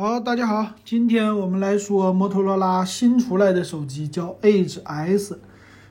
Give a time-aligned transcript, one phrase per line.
[0.00, 5.40] 好，大家好，今天我们来说摩托罗拉新出来的手机，叫 Edge S。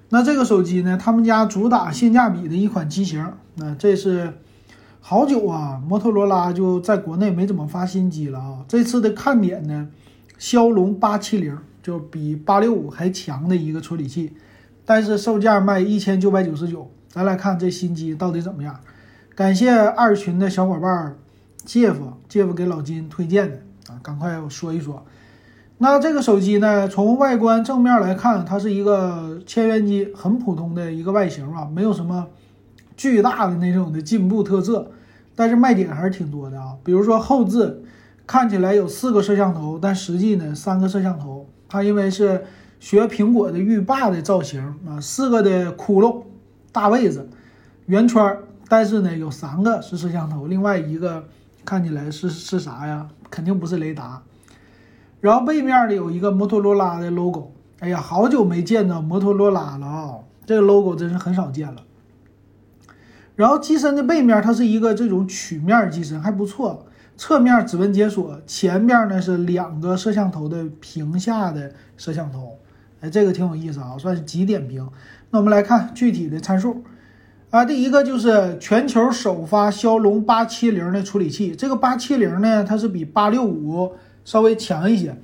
[0.07, 3.33] 那这个手机呢，他们家主打性价比的一款机型。
[3.55, 4.35] 那这是
[5.01, 8.63] 好久啊，摩托罗拉就在国内没怎么发新机了啊。
[8.69, 9.89] 这次的看点呢，
[10.37, 14.31] 骁龙八七零就比八六五还强的一个处理器，
[14.85, 16.89] 但是售价卖一千九百九十九。
[17.09, 18.79] 咱来看这新机到底怎么样。
[19.35, 21.17] 感谢二群的小伙伴
[21.65, 23.66] 姐夫，姐夫给老金推荐的。
[24.07, 25.03] 赶快我说一说，
[25.79, 32.25] 那这个手机呢，从外观正面来看，它是一个千元机，很普通的一个外形啊，没有什么
[32.95, 34.89] 巨大的那种的进步特色，
[35.35, 36.77] 但是卖点还是挺多的啊。
[36.85, 37.83] 比如说后置
[38.25, 42.45] 看起来有四个摄像头，但实际呢三个摄像头，它因为是
[42.79, 46.23] 学苹果的浴霸的造型啊，四个的窟窿
[46.71, 47.29] 大位子
[47.87, 48.37] 圆圈，
[48.69, 51.25] 但是呢有三个是摄像头，另外一个
[51.67, 53.09] 看起来是是啥呀？
[53.29, 54.23] 肯定不是雷达，
[55.19, 57.51] 然后背面的有一个摩托罗拉的 logo。
[57.79, 60.15] 哎呀，好久没见到摩托罗拉了啊！
[60.45, 61.83] 这个 logo 真是很少见了。
[63.35, 66.85] 然后机身的背面，它是一个这种曲面机身，还不错。
[67.17, 72.57] 侧面指纹解锁，前面呢是两个摄像头的屏下的摄像头。
[73.01, 74.89] 哎，这个挺有意思啊，算是极点屏。
[75.31, 76.85] 那我们来看具体的参数。
[77.49, 81.55] 啊，第一个就是全球首发骁龙八七零的处理器。
[81.55, 83.93] 这个八七零呢，它是比八六五
[84.25, 85.15] 稍微强一些。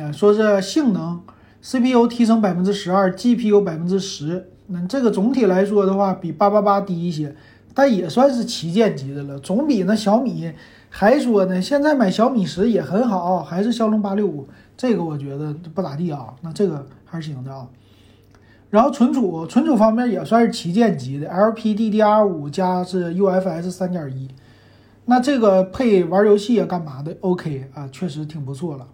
[0.00, 1.20] 啊，说是性能
[1.62, 4.48] ，CPU 提升百分之十二，GPU 百分之十。
[4.66, 7.36] 那这个总体来说的话，比八八八低一些，
[7.72, 9.38] 但也算是旗舰级的了。
[9.38, 10.52] 总比那小米
[10.90, 11.62] 还说呢。
[11.62, 16.34] 现在买小米十也很好，还是骁龙八六五，这个我觉得不咋地啊。
[16.42, 17.68] 那这个还是行的啊。
[18.70, 24.28] 然后存储，存储方面也算是旗舰级的，LPDDR5 加是 UFS 三点一，
[25.06, 28.86] 那这个配玩游戏啊干嘛的？OK 啊，确实挺不错了。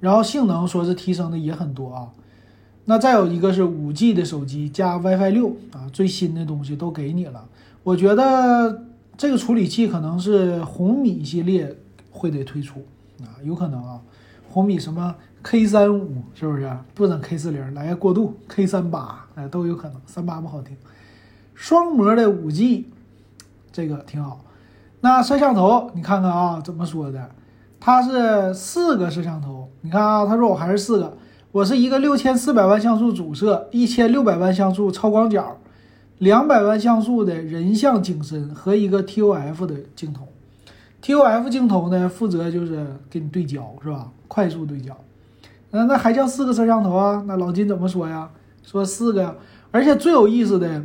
[0.00, 2.08] 然后性能说是提升的也很多啊。
[2.86, 7.46] 那再有一个是五 G 的手机加 WiFi 六啊，最新的东西都给你了。
[7.82, 8.84] 我觉得
[9.16, 11.76] 这个处理器可能是红米系列
[12.10, 12.80] 会得推出
[13.20, 14.00] 啊，有可能啊，
[14.48, 15.16] 红米什么
[15.48, 20.76] ？K 三五是不是不整 K 四零来个过渡 K 三八哎都有可能三八不好听，
[21.54, 22.88] 双模的五 G
[23.70, 24.40] 这个挺好。
[25.02, 27.30] 那摄像头你看看啊怎么说的？
[27.78, 31.16] 它是四个摄像头，你看啊，他说我还是四个，
[31.52, 35.58] 我是一个六千四百万像素主摄，一千六百万像素超广角，
[36.18, 40.26] 两百万像素的人像景深和一个 TOF 的镜头。
[41.00, 44.10] TOF 镜头呢负责就是给你对焦是吧？
[44.26, 44.96] 快速对焦。
[45.76, 47.22] 那那还叫四个摄像头啊？
[47.26, 48.30] 那老金怎么说呀？
[48.64, 49.34] 说四个呀，
[49.70, 50.82] 而且最有意思的，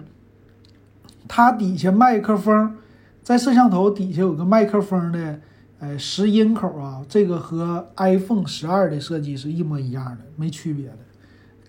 [1.30, 2.76] 它底下麦克风
[3.24, 5.40] 在摄像头底下有个麦克风的，
[5.80, 10.98] 呃，拾音口啊，这个和 iPhone 十二的设计是一模一样的，没区别的，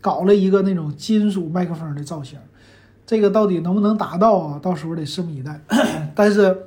[0.01, 2.39] 搞了一个那种金属麦克风的造型，
[3.07, 4.59] 这个到底能不能达到啊？
[4.61, 5.61] 到时候得拭目以待。
[6.15, 6.65] 但是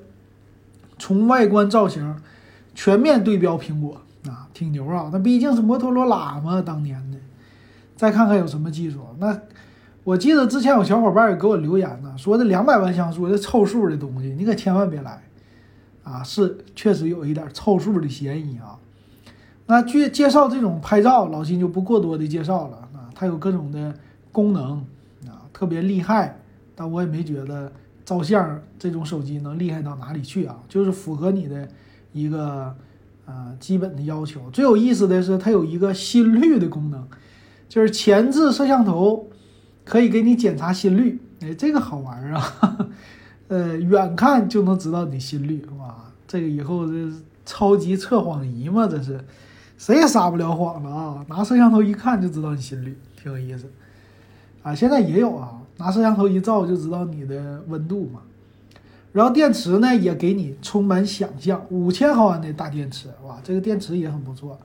[0.97, 2.15] 从外观造型，
[2.73, 4.01] 全面对标苹果。
[4.55, 5.09] 挺牛啊！
[5.11, 7.17] 那毕竟是摩托罗拉嘛，当年的。
[7.97, 9.01] 再看看有什么技术？
[9.19, 9.37] 那
[10.05, 15.21] 我记得之前有小伙伴也给我留言呢，说这两百万像素这凑数的东西，你可千万别来
[16.03, 16.23] 啊！
[16.23, 18.79] 是，确实有一点凑数的嫌疑啊。
[19.67, 23.11] 那介介绍这种拍照，老金就不过多的介绍了啊。
[23.13, 23.93] 它有各种的
[24.31, 24.77] 功能
[25.27, 26.39] 啊，特别厉害。
[26.75, 27.69] 但我也没觉得
[28.05, 31.67] 照相这种手机能厉害到哪里去啊，就是符合你的
[32.13, 32.73] 一个。
[33.25, 34.49] 啊，基本的要求。
[34.51, 37.03] 最有意思的是，它有一个心率的功能，
[37.67, 39.27] 就是前置摄像头
[39.83, 41.19] 可以给你检查心率。
[41.41, 42.87] 哎，这个好玩啊！
[43.49, 45.95] 呃，远看就能知道你心率，哇，
[46.27, 46.93] 这个以后这
[47.45, 49.19] 超级测谎仪嘛，这是
[49.77, 51.25] 谁也撒不了谎了啊！
[51.27, 53.69] 拿摄像头一看就知道你心率，挺有意思。
[54.63, 58.21] 啊，现在也有啊，拿摄像头一照就知道你的温度嘛。
[59.15, 64.59] 然后电池呢也给你充满想象，五千毫安的大电池，哇，这个电池也很不错。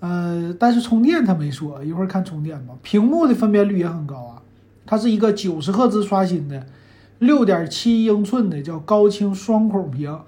[0.00, 2.74] 呃，但是充电它没说，一会儿看充电吧。
[2.82, 4.42] 屏幕的分辨率也很高啊，
[4.84, 6.66] 它是一个九十赫兹刷新的，
[7.20, 10.18] 六点七英寸的叫高清双孔屏，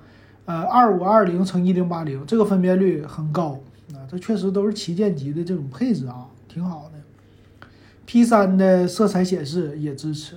[0.44, 3.58] 呃，二五二零乘一零八零，这个分辨率很高
[3.93, 7.69] 啊，这确实都是旗舰级的这种配置啊，挺好的。
[8.06, 10.37] P 三的色彩显示也支持。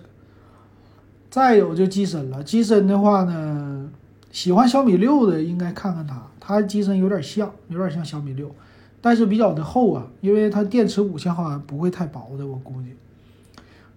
[1.36, 3.90] 再有就机身了，机身的话呢，
[4.32, 8.50] 喜欢小米六的应该看看它，它机身有点像，有点像小米六，
[9.02, 12.92] 但是比较的厚啊，因为它电池五千毫安，不会太薄的，我估计。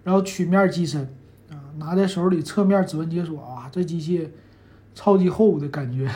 [0.03, 1.07] 然后曲面机身
[1.49, 4.29] 啊，拿在手里侧面指纹解锁啊，这机器
[4.93, 6.11] 超级厚的感觉，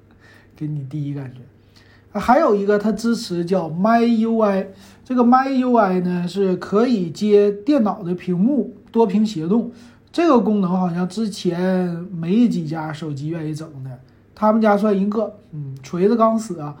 [0.54, 2.20] 给你第一感觉。
[2.20, 4.66] 还有一个它支持叫 MyUI，
[5.02, 9.72] 这个 MyUI 呢是可以接电脑的屏幕多屏协同，
[10.16, 13.90] 这个功能好像之前没几家手机愿意整的，
[14.34, 16.74] 他们家算一个，嗯，锤子刚死啊。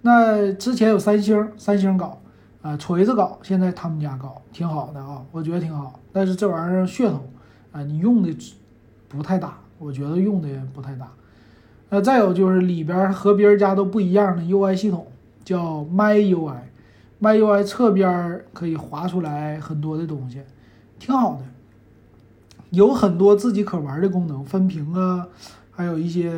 [0.00, 2.18] 那之前有三星，三星搞
[2.62, 6.00] 啊，锤子搞，现在他们家搞，挺好的啊，我觉得挺好。
[6.14, 7.28] 但是这玩意儿噱头
[7.72, 8.34] 啊，你用的
[9.06, 11.12] 不太大，我觉得用的不太大。
[11.90, 15.06] 那再有就是里边和别人家都不一样的 UI 系统，
[15.44, 20.40] 叫 MyUI，MyUI 侧边可以划出来很多的东西，
[20.98, 21.42] 挺好的，
[22.70, 25.26] 有很多自己可玩的功能，分屏啊，
[25.70, 26.30] 还有一些，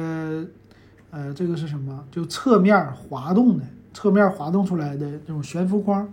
[1.10, 2.04] 呃，这个是什么？
[2.10, 6.08] 就侧面滑动的，侧面滑动出来的这种悬浮框，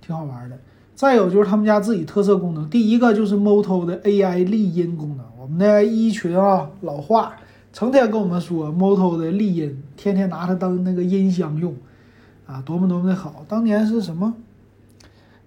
[0.00, 0.58] 挺好玩的。
[0.94, 7.34] 再有就是他们家自己特色功能，第一个就是 Moto 的 AI 立音功能，我们的一群啊老话。
[7.72, 11.74] 成天跟我们说 Moto 的立音，天天拿它当那个音箱用，
[12.46, 13.44] 啊，多么多么的好！
[13.48, 14.32] 当年是什么？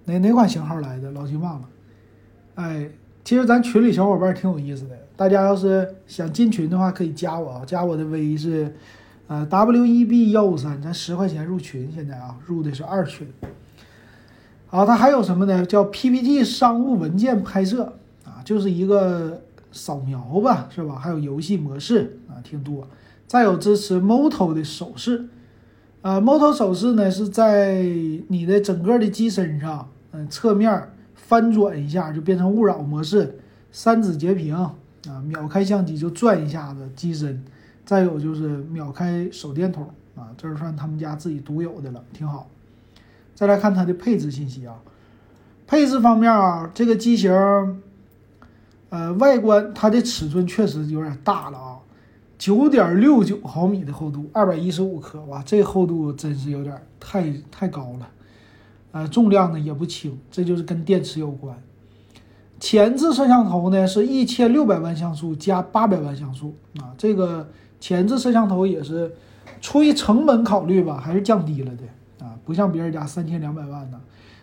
[0.04, 1.10] 哪哪款型号来的？
[1.12, 1.70] 老记忘了。
[2.56, 2.90] 哎，
[3.28, 8.74] 其实咱群里小伙伴挺有意思的，大家要是想进群的话，可以加我啊，加我的微是，
[9.28, 13.28] 呃，W E B 幺五三，咱十块钱入群，现在啊，入的是二群。
[14.68, 15.66] 好，它还有什么呢？
[15.66, 19.42] 叫 P P T 商务文件拍摄啊，就是一个。
[19.74, 20.96] 扫描吧，是吧？
[20.96, 22.88] 还有游戏模式啊，挺多。
[23.28, 25.28] 再有支持 Moto 的手势，
[26.02, 27.84] 呃，Moto 手势呢是在
[28.30, 30.90] 你的整个的机身上，嗯，侧面
[31.28, 33.38] 翻转一下就变成勿扰模式，
[33.70, 34.74] 三指截屏啊，
[35.26, 37.44] 秒开相机就转一下子机身。
[37.86, 39.86] 再有就是秒开手电筒
[40.16, 42.48] 啊，这是算他们家自己独有的了，挺好。
[43.36, 44.80] 再来看它的配置信息啊，
[45.68, 47.30] 配置方面啊，这个机型。
[48.90, 51.78] 呃，外观它的尺寸确实有点大了啊，
[52.38, 58.08] 九点六九毫米的厚度，二百一十五克，哇，这厚度真是有点太太高了。
[58.98, 61.56] 呃，重量呢也不轻，这就是跟电池有关。
[62.60, 67.48] 前置摄像头呢是一千六百万像素加八百万像素啊，这个
[67.80, 69.14] 前置摄像头也是
[69.62, 74.00] 出于成本考虑吧，还是降低了的啊，不像别人家三千两百万呢。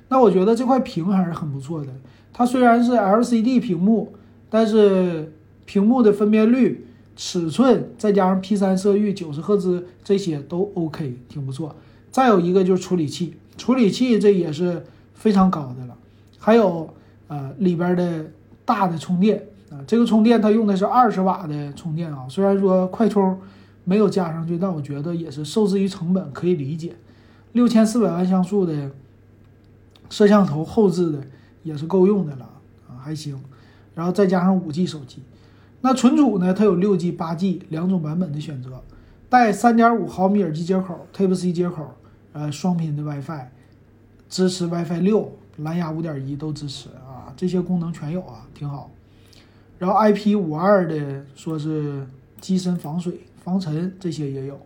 [0.08, 1.92] 那我觉得这块屏还是很不错的，
[2.32, 4.14] 它虽然是 LCD 屏幕。
[4.50, 5.32] 但是
[5.64, 6.86] 屏幕的分辨率、
[7.16, 11.74] 尺寸，再加上 P3 色域、九十赫兹这些都 OK，挺不错。
[12.12, 14.84] 再有一个就是处理器，处理器这也是
[15.14, 15.96] 非常高的了。
[16.38, 16.92] 还有
[17.28, 18.26] 呃里边的
[18.64, 23.38] 大的充电啊，这个充电它用的是二十瓦的充电啊，虽然说快充
[23.84, 26.94] 没有加上去，但我觉得也是受制于成本可以理解。
[27.52, 28.90] 六千四百万像素的
[30.10, 31.20] 摄像头后置的
[31.62, 32.48] 也是够用的了
[32.88, 33.40] 啊，还行。
[33.94, 35.22] 然后再加上五 G 手机，
[35.80, 36.52] 那存储呢？
[36.52, 38.82] 它有六 G、八 G 两种版本的选择，
[39.28, 41.94] 带三点五毫米耳机接口、Type C 接口，
[42.34, 43.46] 呃，双频的 WiFi，
[44.28, 48.90] 支持 WiFi 六、蓝牙五点一都支持啊，这些功能全有啊，挺好。
[49.78, 52.04] 然后 IP 五二的说是
[52.40, 54.60] 机身防水、防尘，这些也有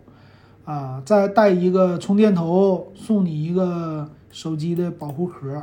[0.65, 1.03] 啊。
[1.05, 5.63] 再带一个充电头，送你一个手机的保护壳。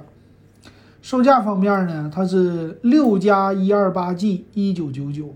[1.02, 5.34] 售价方面呢，它是六加一二八 G 一九九九，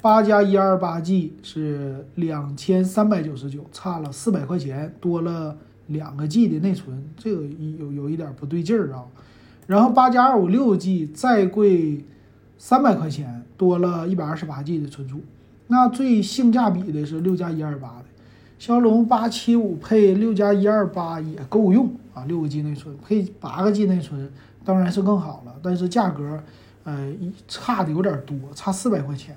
[0.00, 5.56] 八加一二八 G 是两千三百九十九，差了四百块钱，多了
[5.88, 7.42] 两个 G 的内存，这个
[7.78, 9.04] 有有一点不对劲儿啊。
[9.66, 12.04] 然后八加二五六 G 再贵
[12.56, 15.20] 三百块钱，多了一百二十八 G 的存储。
[15.66, 18.04] 那最性价比的是六加一二八的，
[18.58, 24.30] 骁龙八七五配六加一二八也够用啊，六个 G 内存配八个 G 内存。
[24.64, 26.42] 当然是更好了，但是价格，
[26.84, 27.10] 呃，
[27.46, 29.34] 差的有点多，差四百块钱。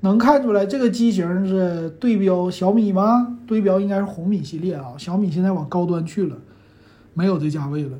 [0.00, 3.38] 能看出来这个机型是对标小米吗？
[3.46, 4.94] 对标应该是红米系列啊。
[4.98, 6.36] 小米现在往高端去了，
[7.14, 7.90] 没有这价位了。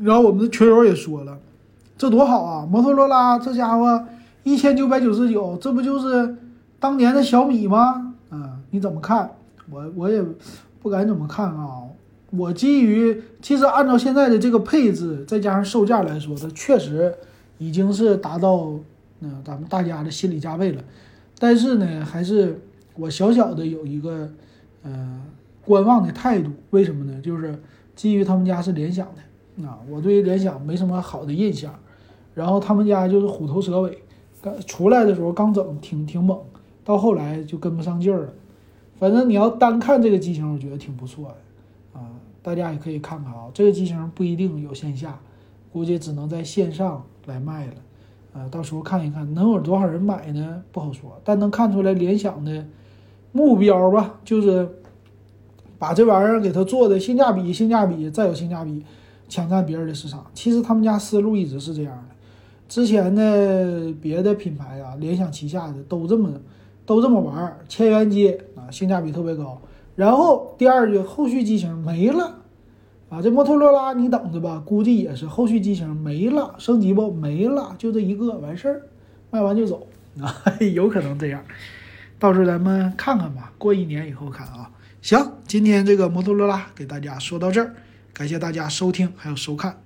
[0.00, 1.38] 然后我们的群友也说了，
[1.96, 2.66] 这多好啊！
[2.68, 4.04] 摩托罗拉这家伙
[4.42, 6.36] 一千九百九十九，这不就是
[6.80, 8.14] 当年的小米吗？
[8.30, 9.30] 啊，你怎么看？
[9.70, 10.22] 我我也
[10.80, 11.82] 不敢怎么看啊。
[12.30, 17.14] 我基于其实按照现在的这个配置，再加上售价来说，它确实
[17.58, 18.70] 已经是达到
[19.20, 20.82] 嗯咱们大家的心理价位了。
[21.42, 22.62] 但是呢，还是
[22.94, 24.30] 我小小的有一个
[24.84, 25.20] 呃
[25.64, 26.52] 观望的态度。
[26.70, 27.20] 为什么呢？
[27.20, 27.60] 就是
[27.96, 31.74] 基于他们家是联想的啊，我对联想没什么好的印象。
[32.32, 33.98] 然后他们家就是虎头蛇尾，
[34.40, 36.40] 刚出来的时候刚整挺挺猛，
[36.84, 38.32] 到后来就跟不上劲儿了。
[39.00, 42.06] 反正你要单看这个机型，我觉得挺不错的啊。
[42.40, 45.18] 大家也可以看看啊，这个机型不一定有线下，
[45.72, 47.72] 估计只能在线上来卖了，
[48.32, 50.62] 啊，到时候看一看能有多少人买呢？
[50.72, 52.64] 不好说，但能看出来联想的
[53.32, 54.68] 目标吧，就是
[55.78, 58.82] 把这玩意儿给它做的性价比、性价比再有性价比，
[59.28, 60.24] 抢占别人的市场。
[60.32, 62.14] 其实他们家思路一直是这样的。
[62.68, 66.30] 之前的别的品牌啊，联想旗下的都这么
[66.86, 69.60] 都这么玩，千元机啊，性价比特别高。
[69.94, 72.38] 然后第二句，后续机型没了
[73.12, 78.82] 啊，这摩托罗拉你等着吧，估计也是后续机型没了，升级不没了，就这一个完事儿，
[79.30, 79.86] 卖完就走
[80.18, 80.34] 啊，
[80.74, 81.44] 有可能这样。
[82.18, 84.70] 到时候咱们看看吧，过一年以后看啊。
[85.02, 87.74] 行，今天这个摩托罗拉给大家说到这儿，
[88.14, 89.82] 感谢大家收听还有收看。